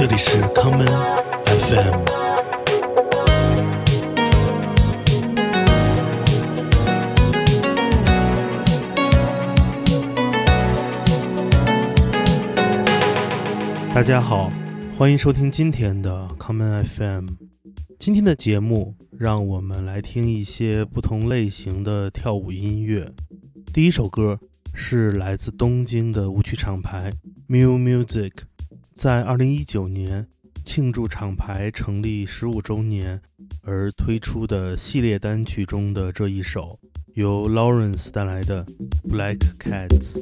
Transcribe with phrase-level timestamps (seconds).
[0.00, 0.86] 这里是康门
[1.44, 2.04] FM。
[13.92, 14.50] 大家好，
[14.96, 17.26] 欢迎收听今天的康门 FM。
[17.98, 23.12] 今天的节目，让我们来听一些不同类型的跳舞音乐。
[23.70, 24.40] 第一首歌
[24.72, 27.10] 是来自东京的舞曲厂牌
[27.46, 28.32] Mu Music，
[29.00, 30.26] 在二零一九年
[30.62, 33.18] 庆祝厂牌成立十五周年
[33.62, 36.78] 而推出的系列单曲中的这一首，
[37.14, 38.62] 由 Lawrence 带来的
[39.08, 40.20] Black Cats。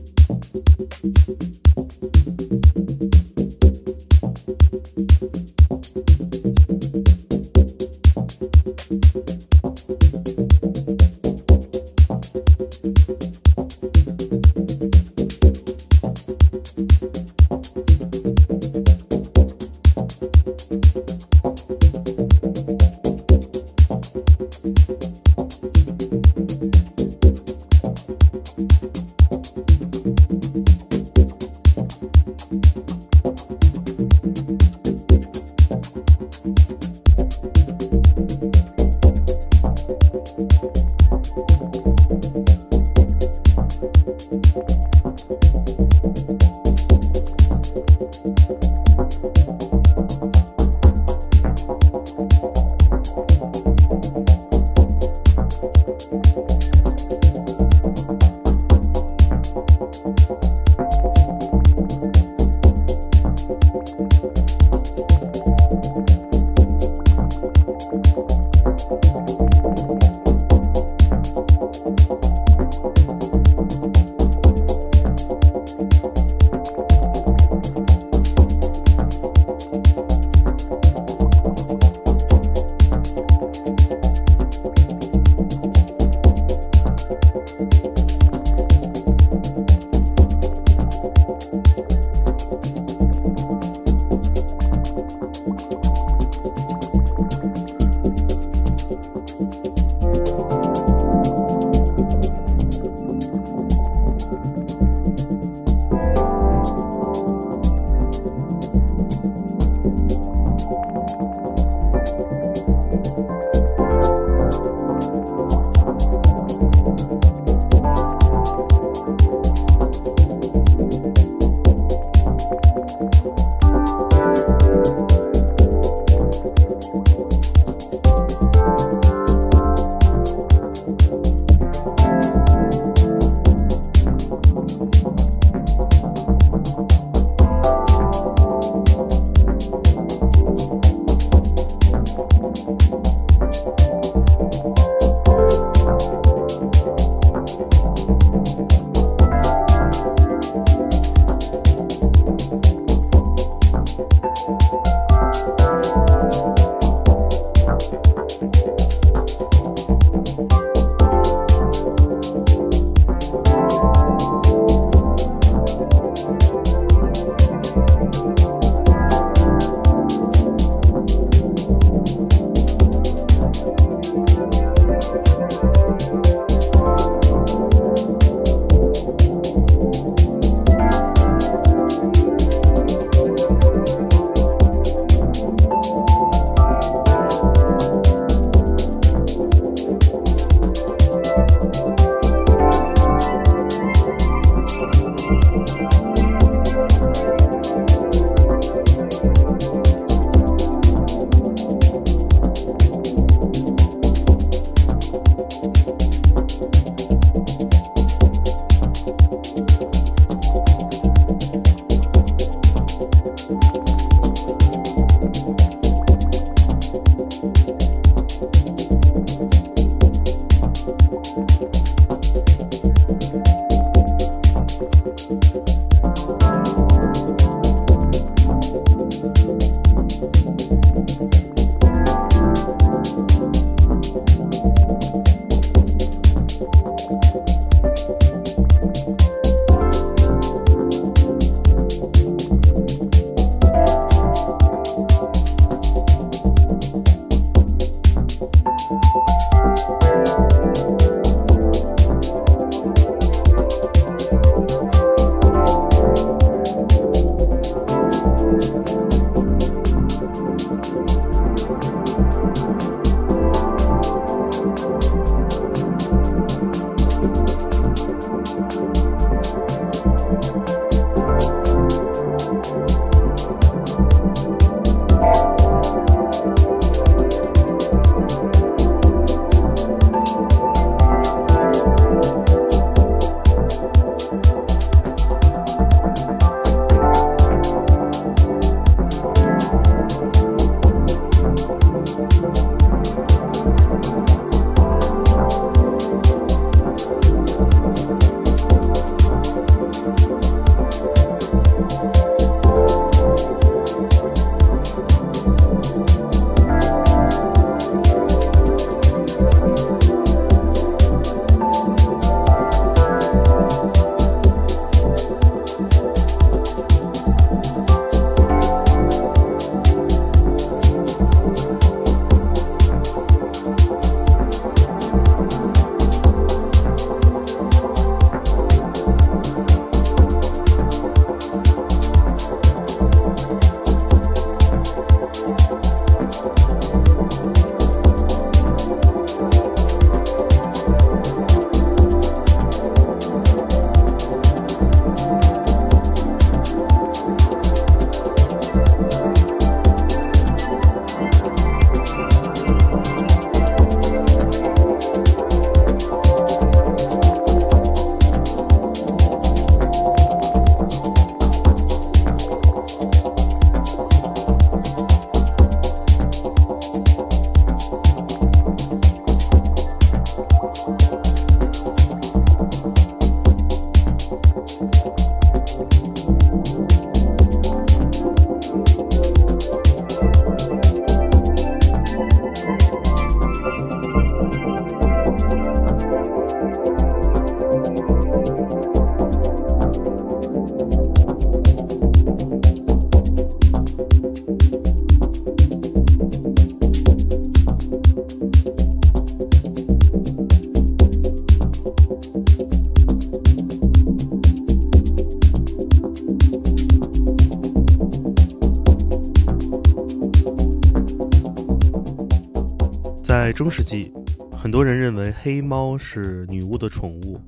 [413.59, 414.13] 中世纪，
[414.53, 417.41] 很多人认为黑猫是女巫的宠物，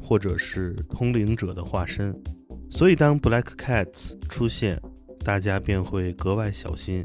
[0.00, 2.16] 或者是通灵者的化身，
[2.70, 4.80] 所以当 Black Cats 出现，
[5.24, 7.04] 大家便会格外小心。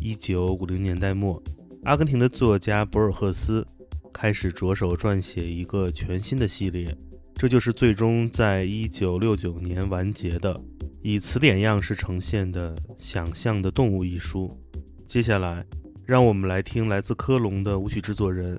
[0.00, 1.42] 一九五零年代末，
[1.82, 3.66] 阿根廷的作家博尔赫斯
[4.12, 6.96] 开始着手撰写一个全新的系列，
[7.34, 10.56] 这就是最终在一九六九年完结的
[11.02, 14.56] 以词典样式呈现的《想象的动物》一书。
[15.04, 15.66] 接下来。
[16.08, 18.58] 让我们来听来自科隆的舞曲制作人，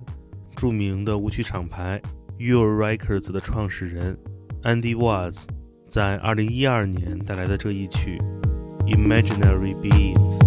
[0.56, 2.00] 著名的舞曲厂牌
[2.38, 4.16] Your Records 的创始人
[4.62, 5.48] Andy Watts
[5.88, 8.20] 在二零一二年带来的这一曲
[8.86, 10.38] 《Imaginary Beings》。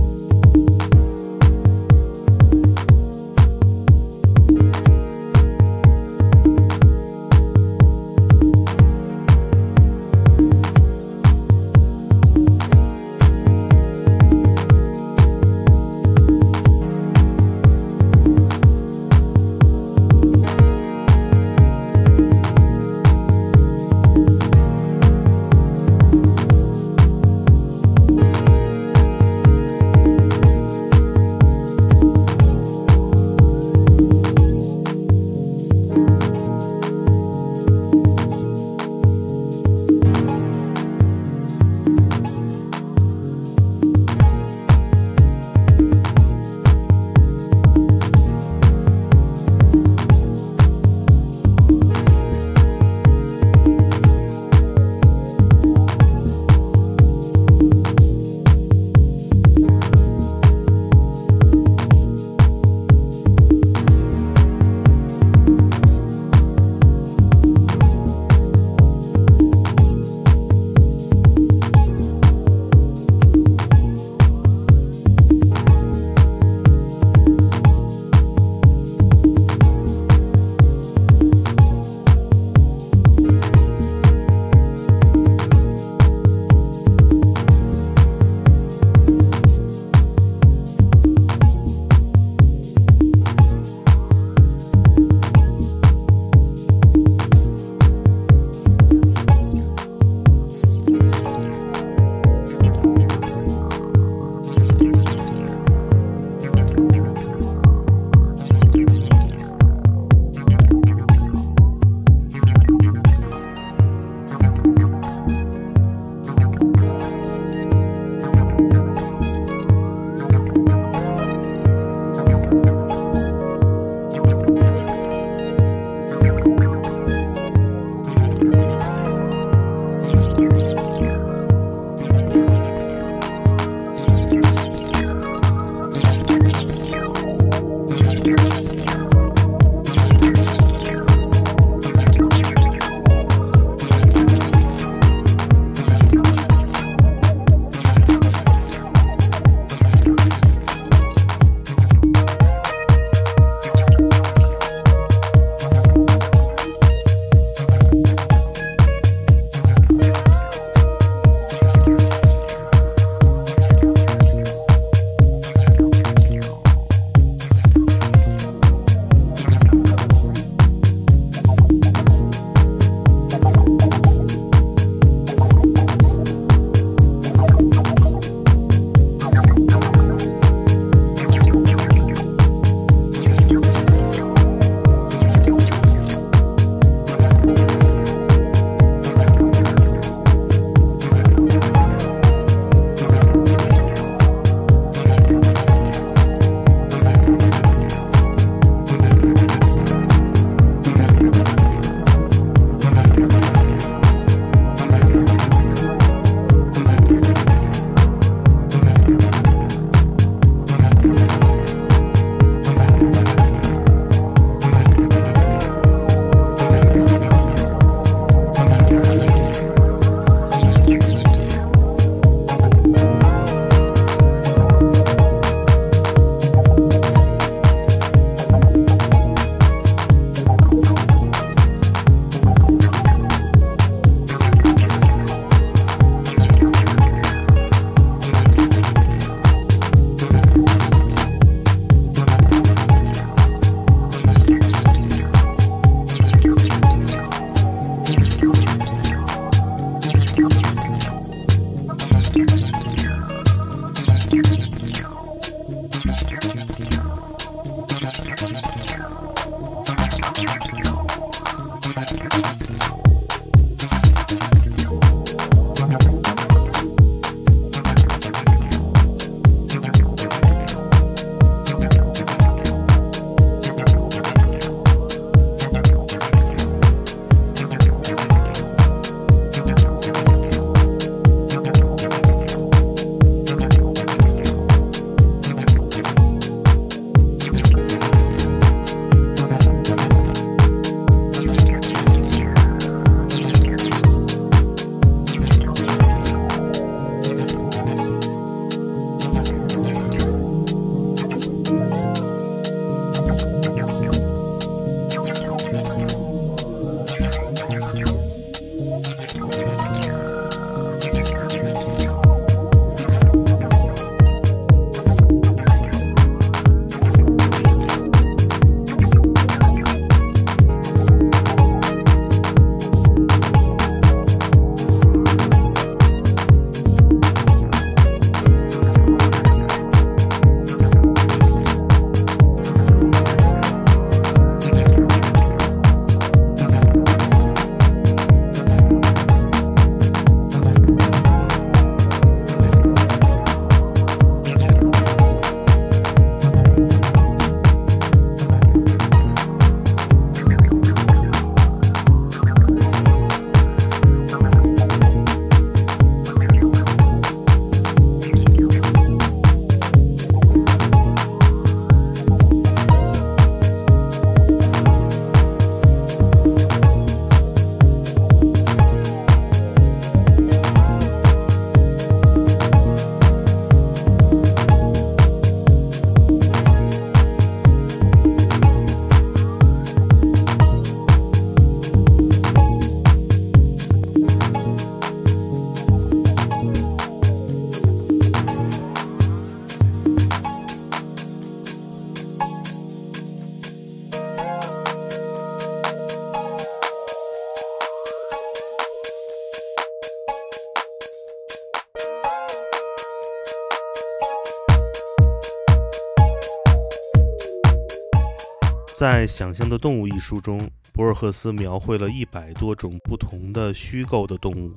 [409.22, 414.74] 在《想象的动物》一书中，博尔赫斯描绘了一百多种不同的虚构的动物，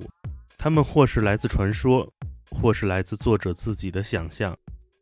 [0.55, 2.07] 它们或是来自传说，
[2.51, 4.55] 或是来自作者自己的想象，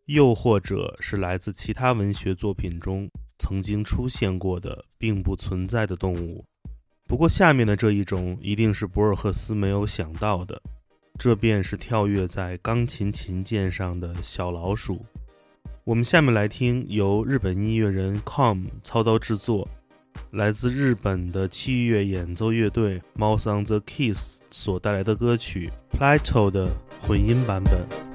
[0.06, 3.06] 又或者是来自其他文学作品中
[3.38, 6.42] 曾经出现过的并不存在的动物。
[7.06, 10.62] 不过，下面的这一种一定是博尔赫斯没有想到的，
[11.20, 15.06] 这便是跳跃在钢琴琴键上的小老鼠。
[15.86, 19.68] 我们下面来听由日本音乐人 Com 操刀制作，
[20.32, 26.70] 来自日本的器乐演奏乐队 Mouse on the Keys 所带来的歌曲《Plato》的
[27.02, 28.13] 混音版本。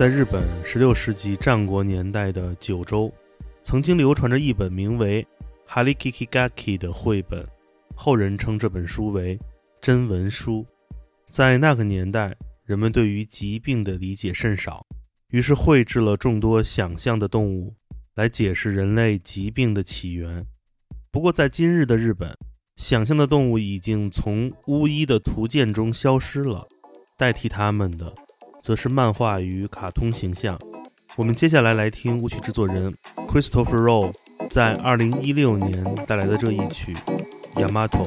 [0.00, 3.12] 在日本16世纪战国年代的九州，
[3.62, 5.22] 曾经流传着一本名为
[5.70, 7.46] 《Halikikigaki》的绘本，
[7.94, 9.38] 后人称这本书为
[9.78, 10.64] 真文书。
[11.28, 12.34] 在那个年代，
[12.64, 14.86] 人们对于疾病的理解甚少，
[15.32, 17.74] 于是绘制了众多想象的动物，
[18.14, 20.46] 来解释人类疾病的起源。
[21.10, 22.34] 不过，在今日的日本，
[22.76, 26.66] 想象的动物已经从巫医的图鉴中消失了，
[27.18, 28.14] 代替它们的。
[28.62, 30.58] 则是漫画与卡通形象。
[31.16, 32.94] 我们接下来来听舞曲制作人
[33.28, 34.12] Christopher Rowe
[34.48, 36.94] 在二零一六年带来的这一曲
[37.60, 38.06] 《Yamato》。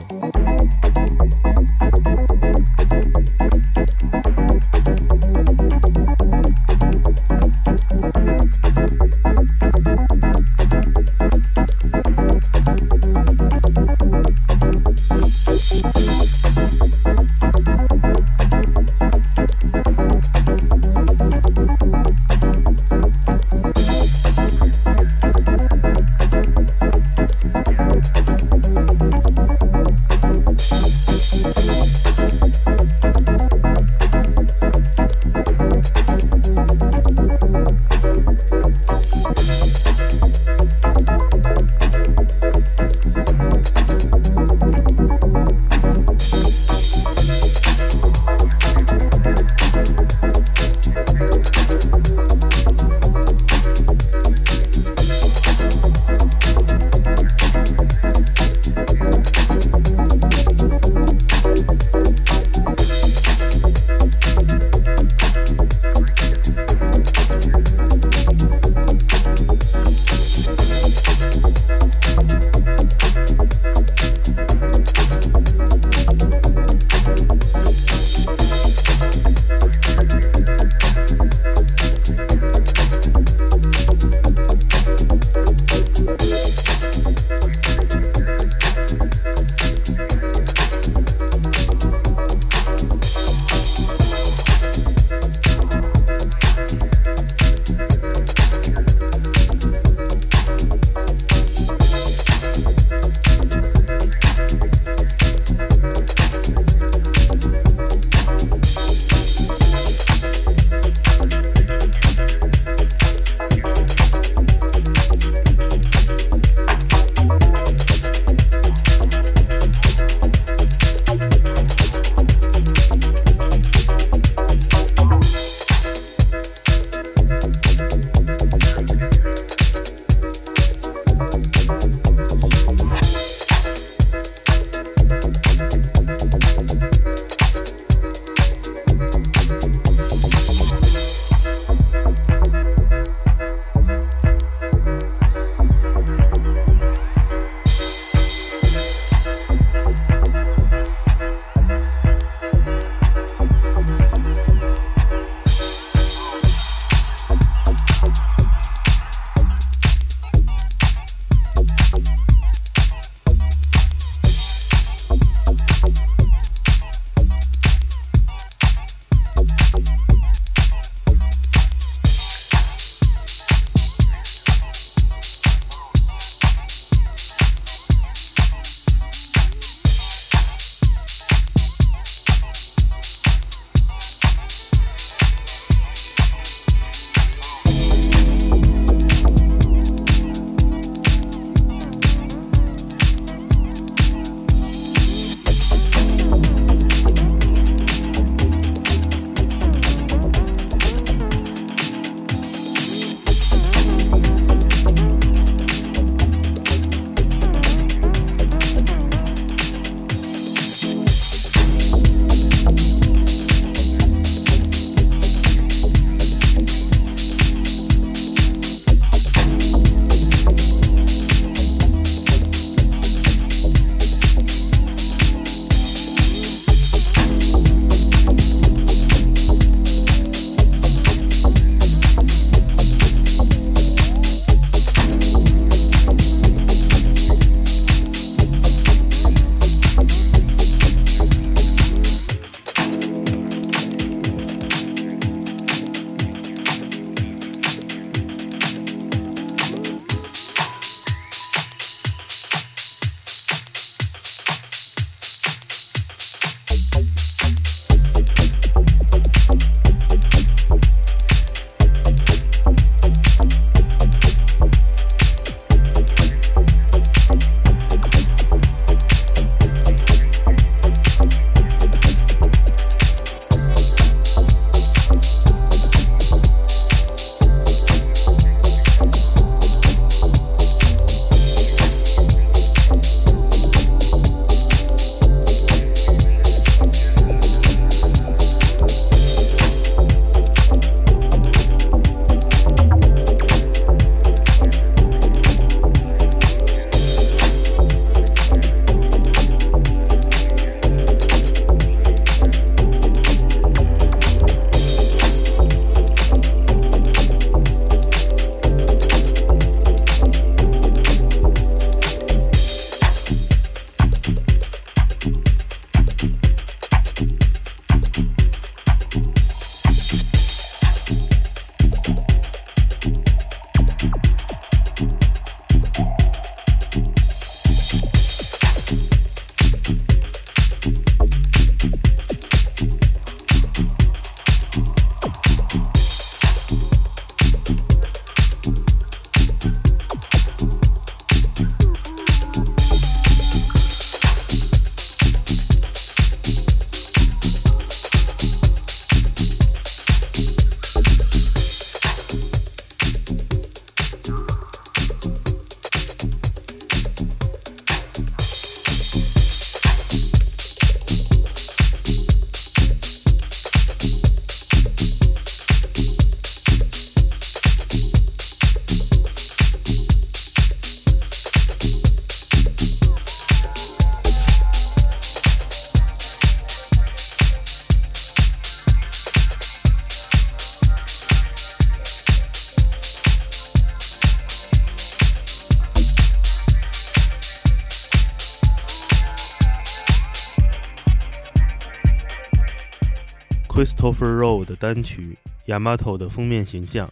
[394.04, 395.38] Christopher Rowe 的单曲
[395.74, 397.10] 《Yamato》的封面形象，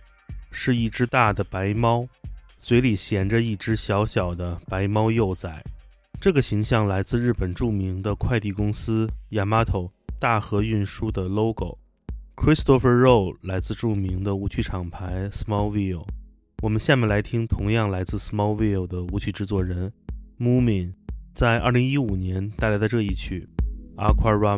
[0.51, 2.05] 是一只大的白猫，
[2.59, 5.63] 嘴里衔着一只小小的白猫幼崽。
[6.19, 11.77] 这个形象来自日本著名的快递公司 Yamato 大和运输的 logo。
[12.35, 16.05] Christopher Rowe 来自著名的舞曲厂牌 Smallville。
[16.61, 19.93] 我们下面来听同样来自 Smallville 的舞曲制作人
[20.37, 20.91] Moomin
[21.33, 23.47] 在2015年带来的这一曲
[23.97, 24.57] 《Aquarama》。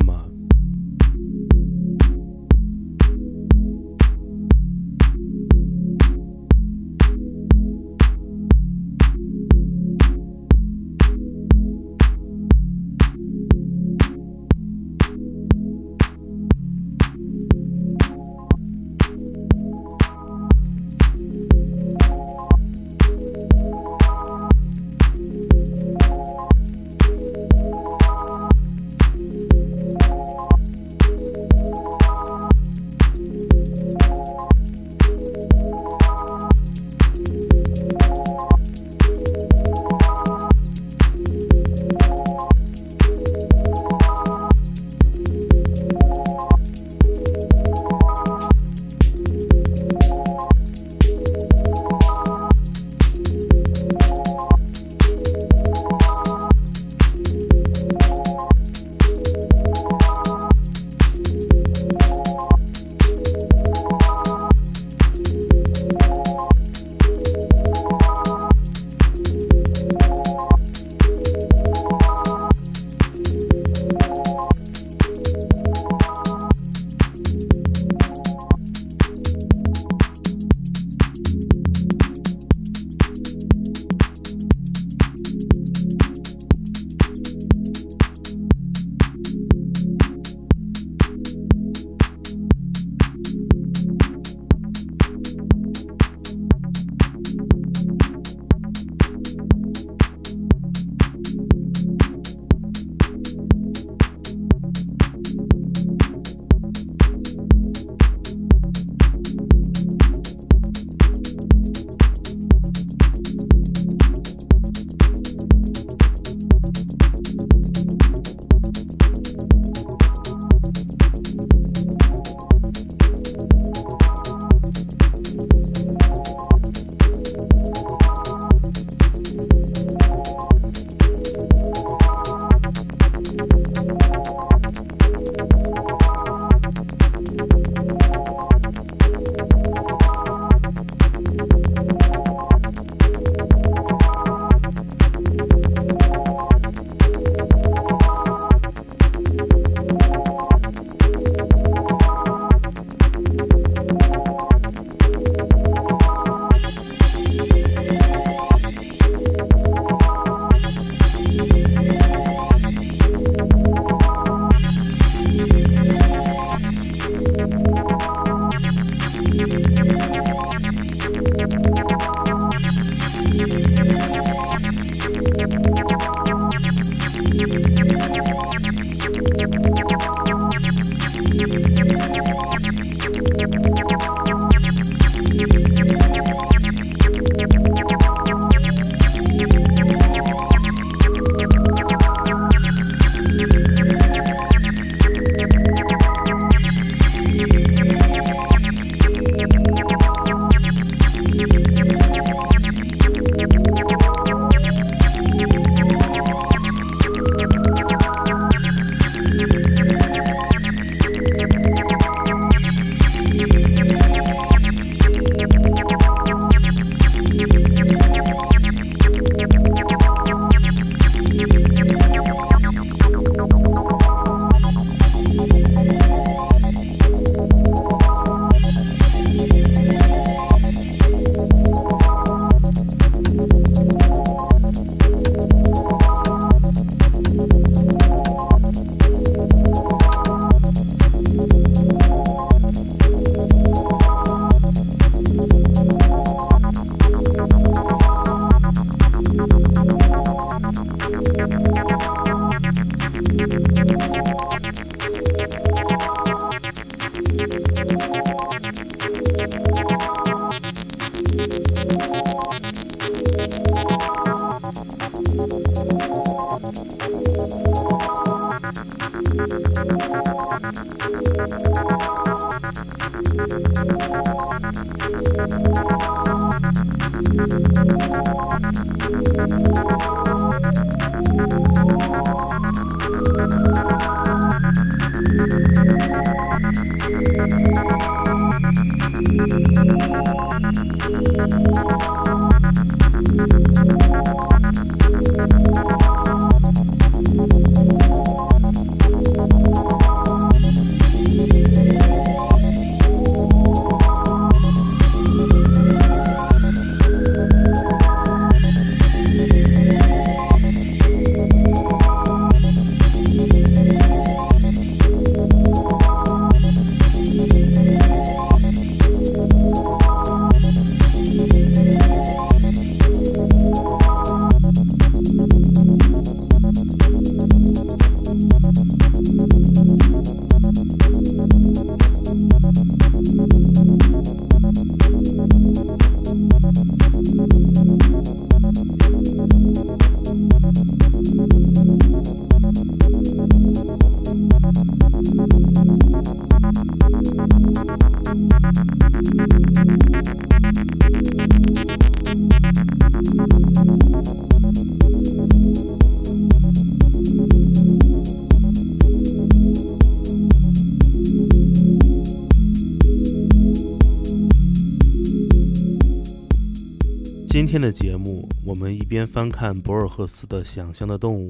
[369.13, 371.47] 边翻看博尔赫斯的《想象的动物》，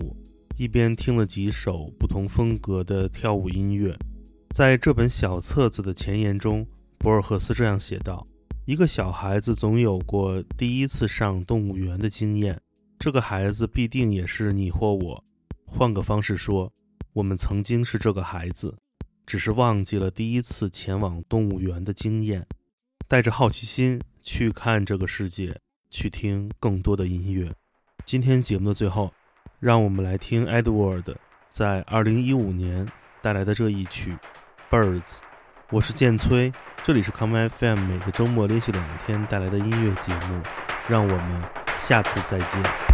[0.58, 3.98] 一边听了几首不同风格的跳舞音乐。
[4.54, 8.28] 在这本小册子的前言中，博尔赫斯这样写道
[8.68, 12.60] ：“一个小孩子总有过第一次上动物园的经验，
[13.00, 15.24] 这个孩子必定也是你或我。
[15.66, 16.70] 换个方式说，
[17.14, 18.76] 我们曾经是这个孩子，
[19.26, 22.46] 只是忘记了第一次前往动物园的经验，
[23.08, 25.58] 带着好奇心去看这个世界，
[25.94, 27.54] 去听更多的音乐。”
[28.04, 29.14] 今天节目的最后，
[29.60, 31.16] 让我们来听 Edward
[31.48, 32.88] 在2015年
[33.22, 34.18] 带来的这一曲。
[34.72, 35.20] Birds，
[35.70, 36.52] 我是剑崔，
[36.84, 40.42] 这里是 Come FM，每个周末连续两天带来的音乐节目，
[40.88, 41.44] 让我们
[41.78, 42.93] 下次再见。